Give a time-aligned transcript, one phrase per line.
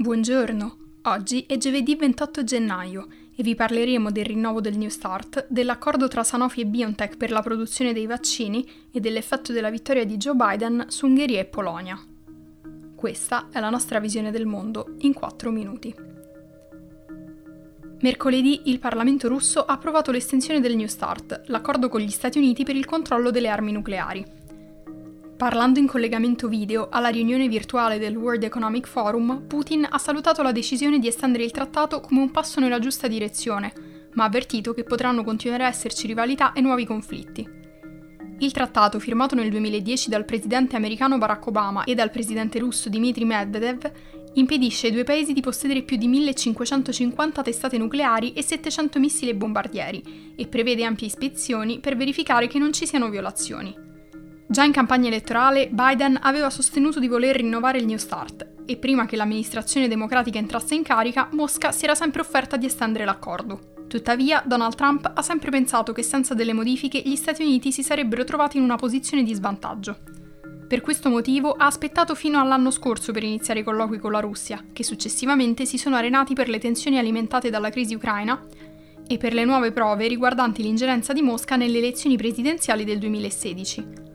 [0.00, 6.06] Buongiorno, oggi è giovedì 28 gennaio e vi parleremo del rinnovo del New Start, dell'accordo
[6.06, 10.36] tra Sanofi e BioNTech per la produzione dei vaccini e dell'effetto della vittoria di Joe
[10.36, 11.98] Biden su Ungheria e Polonia.
[12.94, 15.92] Questa è la nostra visione del mondo in 4 minuti.
[18.00, 22.62] Mercoledì il Parlamento russo ha approvato l'estensione del New Start, l'accordo con gli Stati Uniti
[22.62, 24.37] per il controllo delle armi nucleari.
[25.38, 30.50] Parlando in collegamento video alla riunione virtuale del World Economic Forum, Putin ha salutato la
[30.50, 33.72] decisione di estendere il trattato come un passo nella giusta direzione,
[34.14, 37.48] ma ha avvertito che potranno continuare a esserci rivalità e nuovi conflitti.
[38.40, 43.24] Il trattato, firmato nel 2010 dal presidente americano Barack Obama e dal presidente russo Dmitry
[43.24, 43.92] Medvedev,
[44.32, 49.36] impedisce ai due paesi di possedere più di 1550 testate nucleari e 700 missili e
[49.36, 53.86] bombardieri e prevede ampie ispezioni per verificare che non ci siano violazioni.
[54.50, 59.04] Già in campagna elettorale Biden aveva sostenuto di voler rinnovare il New Start e prima
[59.04, 63.74] che l'amministrazione democratica entrasse in carica, Mosca si era sempre offerta di estendere l'accordo.
[63.88, 68.24] Tuttavia, Donald Trump ha sempre pensato che senza delle modifiche gli Stati Uniti si sarebbero
[68.24, 69.98] trovati in una posizione di svantaggio.
[70.66, 74.64] Per questo motivo ha aspettato fino all'anno scorso per iniziare i colloqui con la Russia,
[74.72, 78.42] che successivamente si sono arenati per le tensioni alimentate dalla crisi ucraina
[79.06, 84.07] e per le nuove prove riguardanti l'ingerenza di Mosca nelle elezioni presidenziali del 2016.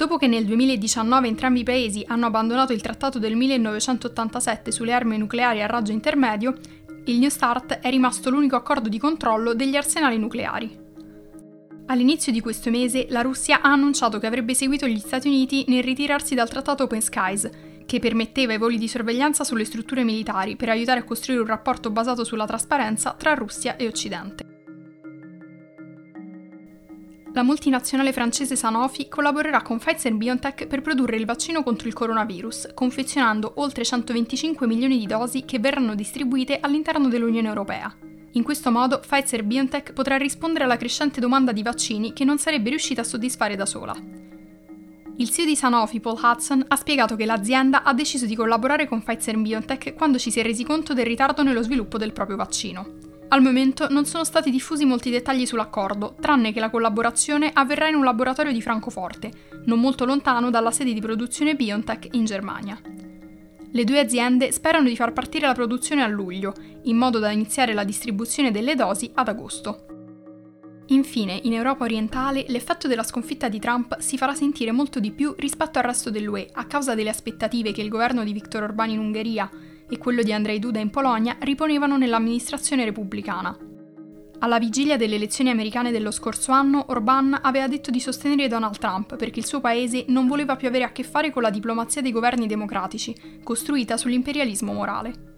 [0.00, 5.18] Dopo che nel 2019 entrambi i paesi hanno abbandonato il trattato del 1987 sulle armi
[5.18, 6.54] nucleari a raggio intermedio,
[7.04, 10.74] il New START è rimasto l'unico accordo di controllo degli arsenali nucleari.
[11.88, 15.82] All'inizio di questo mese la Russia ha annunciato che avrebbe seguito gli Stati Uniti nel
[15.82, 17.50] ritirarsi dal trattato Open Skies,
[17.84, 21.90] che permetteva i voli di sorveglianza sulle strutture militari per aiutare a costruire un rapporto
[21.90, 24.49] basato sulla trasparenza tra Russia e Occidente.
[27.32, 32.70] La multinazionale francese Sanofi collaborerà con Pfizer BioNTech per produrre il vaccino contro il coronavirus,
[32.74, 37.94] confezionando oltre 125 milioni di dosi che verranno distribuite all'interno dell'Unione Europea.
[38.32, 42.70] In questo modo Pfizer BioNTech potrà rispondere alla crescente domanda di vaccini che non sarebbe
[42.70, 43.94] riuscita a soddisfare da sola.
[45.16, 49.04] Il CEO di Sanofi, Paul Hudson, ha spiegato che l'azienda ha deciso di collaborare con
[49.04, 53.09] Pfizer BioNTech quando ci si è resi conto del ritardo nello sviluppo del proprio vaccino.
[53.32, 57.94] Al momento non sono stati diffusi molti dettagli sull'accordo, tranne che la collaborazione avverrà in
[57.94, 59.30] un laboratorio di Francoforte,
[59.66, 62.76] non molto lontano dalla sede di produzione BioNTech in Germania.
[63.70, 66.52] Le due aziende sperano di far partire la produzione a luglio,
[66.82, 69.84] in modo da iniziare la distribuzione delle dosi ad agosto.
[70.86, 75.36] Infine, in Europa orientale l'effetto della sconfitta di Trump si farà sentire molto di più
[75.38, 78.98] rispetto al resto dell'UE a causa delle aspettative che il governo di Viktor Orbán in
[78.98, 79.48] Ungheria
[79.90, 83.58] e quello di Andrzej Duda in Polonia riponevano nell'amministrazione repubblicana.
[84.42, 89.16] Alla vigilia delle elezioni americane dello scorso anno, Orbán aveva detto di sostenere Donald Trump
[89.16, 92.10] perché il suo paese non voleva più avere a che fare con la diplomazia dei
[92.10, 95.28] governi democratici, costruita sull'imperialismo morale.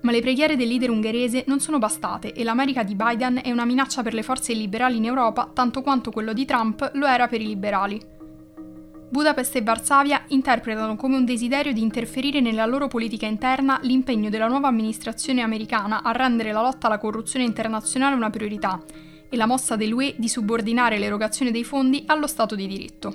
[0.00, 3.66] Ma le preghiere del leader ungherese non sono bastate e l'America di Biden è una
[3.66, 7.42] minaccia per le forze liberali in Europa tanto quanto quello di Trump lo era per
[7.42, 8.00] i liberali.
[9.14, 14.48] Budapest e Varsavia interpretano come un desiderio di interferire nella loro politica interna l'impegno della
[14.48, 18.82] nuova amministrazione americana a rendere la lotta alla corruzione internazionale una priorità
[19.28, 23.14] e la mossa dell'UE di subordinare l'erogazione dei fondi allo Stato di diritto.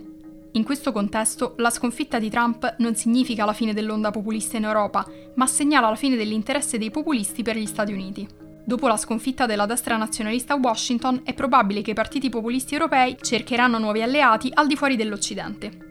[0.53, 5.05] In questo contesto, la sconfitta di Trump non significa la fine dell'onda populista in Europa,
[5.35, 8.25] ma segnala la fine dell'interesse dei populisti per gli Stati Uniti.
[8.63, 13.17] Dopo la sconfitta della destra nazionalista a Washington, è probabile che i partiti populisti europei
[13.19, 15.87] cercheranno nuovi alleati al di fuori dell'Occidente.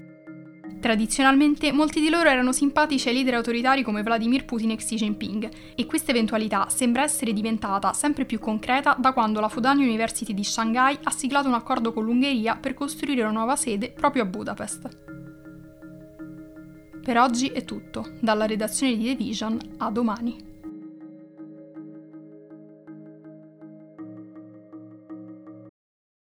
[0.81, 5.51] Tradizionalmente molti di loro erano simpatici ai leader autoritari come Vladimir Putin e Xi Jinping,
[5.75, 10.45] e questa eventualità sembra essere diventata sempre più concreta da quando la Fudan University di
[10.45, 14.89] Shanghai ha siglato un accordo con l'Ungheria per costruire una nuova sede proprio a Budapest.
[17.03, 20.58] Per oggi è tutto, dalla redazione di The Vision a domani.